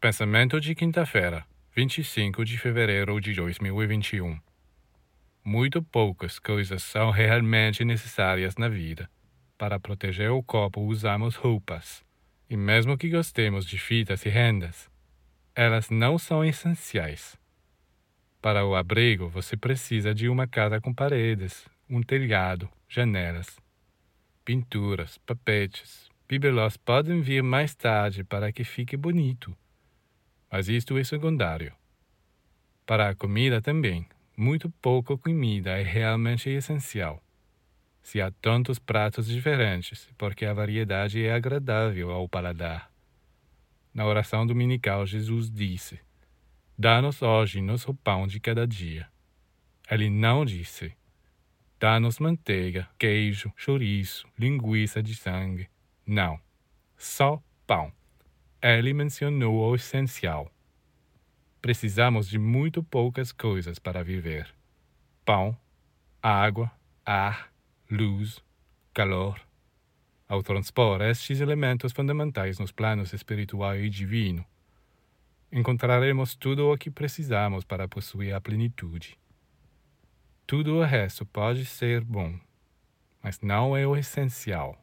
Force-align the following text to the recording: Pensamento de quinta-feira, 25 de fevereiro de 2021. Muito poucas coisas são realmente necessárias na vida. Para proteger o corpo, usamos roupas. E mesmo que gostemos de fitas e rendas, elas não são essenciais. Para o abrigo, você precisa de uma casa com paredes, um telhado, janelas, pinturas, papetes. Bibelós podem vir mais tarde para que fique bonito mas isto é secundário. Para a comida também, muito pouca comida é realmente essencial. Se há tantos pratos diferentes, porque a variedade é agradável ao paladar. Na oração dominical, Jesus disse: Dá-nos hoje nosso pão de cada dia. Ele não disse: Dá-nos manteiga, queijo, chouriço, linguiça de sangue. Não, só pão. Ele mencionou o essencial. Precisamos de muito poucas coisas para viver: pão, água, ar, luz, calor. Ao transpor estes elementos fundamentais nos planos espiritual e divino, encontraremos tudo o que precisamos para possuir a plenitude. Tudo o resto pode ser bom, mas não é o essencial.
Pensamento 0.00 0.60
de 0.60 0.76
quinta-feira, 0.76 1.44
25 1.74 2.44
de 2.44 2.56
fevereiro 2.56 3.20
de 3.20 3.34
2021. 3.34 4.38
Muito 5.42 5.82
poucas 5.82 6.38
coisas 6.38 6.84
são 6.84 7.10
realmente 7.10 7.84
necessárias 7.84 8.54
na 8.56 8.68
vida. 8.68 9.10
Para 9.58 9.80
proteger 9.80 10.30
o 10.30 10.40
corpo, 10.40 10.82
usamos 10.82 11.34
roupas. 11.34 12.04
E 12.48 12.56
mesmo 12.56 12.96
que 12.96 13.10
gostemos 13.10 13.66
de 13.66 13.76
fitas 13.76 14.24
e 14.24 14.28
rendas, 14.28 14.88
elas 15.52 15.90
não 15.90 16.16
são 16.16 16.44
essenciais. 16.44 17.36
Para 18.40 18.64
o 18.64 18.76
abrigo, 18.76 19.28
você 19.28 19.56
precisa 19.56 20.14
de 20.14 20.28
uma 20.28 20.46
casa 20.46 20.80
com 20.80 20.94
paredes, 20.94 21.68
um 21.90 22.04
telhado, 22.04 22.70
janelas, 22.88 23.58
pinturas, 24.44 25.18
papetes. 25.18 26.08
Bibelós 26.28 26.76
podem 26.76 27.20
vir 27.20 27.42
mais 27.42 27.74
tarde 27.74 28.22
para 28.22 28.52
que 28.52 28.62
fique 28.62 28.96
bonito 28.96 29.56
mas 30.50 30.68
isto 30.68 30.96
é 30.96 31.04
secundário. 31.04 31.74
Para 32.86 33.10
a 33.10 33.14
comida 33.14 33.60
também, 33.60 34.06
muito 34.36 34.70
pouca 34.80 35.16
comida 35.16 35.70
é 35.78 35.82
realmente 35.82 36.48
essencial. 36.48 37.22
Se 38.02 38.20
há 38.20 38.30
tantos 38.30 38.78
pratos 38.78 39.26
diferentes, 39.26 40.08
porque 40.16 40.46
a 40.46 40.54
variedade 40.54 41.22
é 41.22 41.32
agradável 41.32 42.10
ao 42.10 42.28
paladar. 42.28 42.90
Na 43.92 44.06
oração 44.06 44.46
dominical, 44.46 45.04
Jesus 45.04 45.50
disse: 45.50 46.00
Dá-nos 46.78 47.20
hoje 47.20 47.60
nosso 47.60 47.92
pão 47.92 48.26
de 48.26 48.38
cada 48.38 48.66
dia. 48.66 49.08
Ele 49.90 50.08
não 50.08 50.44
disse: 50.44 50.96
Dá-nos 51.80 52.18
manteiga, 52.18 52.88
queijo, 52.98 53.52
chouriço, 53.56 54.26
linguiça 54.38 55.02
de 55.02 55.14
sangue. 55.14 55.68
Não, 56.06 56.40
só 56.96 57.42
pão. 57.66 57.92
Ele 58.60 58.92
mencionou 58.92 59.70
o 59.70 59.74
essencial. 59.76 60.50
Precisamos 61.62 62.28
de 62.28 62.40
muito 62.40 62.82
poucas 62.82 63.30
coisas 63.30 63.78
para 63.78 64.02
viver: 64.02 64.52
pão, 65.24 65.56
água, 66.20 66.68
ar, 67.06 67.52
luz, 67.88 68.42
calor. 68.92 69.40
Ao 70.28 70.42
transpor 70.42 71.00
estes 71.02 71.40
elementos 71.40 71.92
fundamentais 71.92 72.58
nos 72.58 72.72
planos 72.72 73.12
espiritual 73.12 73.76
e 73.76 73.88
divino, 73.88 74.44
encontraremos 75.52 76.34
tudo 76.34 76.72
o 76.72 76.76
que 76.76 76.90
precisamos 76.90 77.64
para 77.64 77.86
possuir 77.86 78.34
a 78.34 78.40
plenitude. 78.40 79.16
Tudo 80.48 80.78
o 80.78 80.84
resto 80.84 81.24
pode 81.24 81.64
ser 81.64 82.02
bom, 82.02 82.36
mas 83.22 83.40
não 83.40 83.76
é 83.76 83.86
o 83.86 83.96
essencial. 83.96 84.76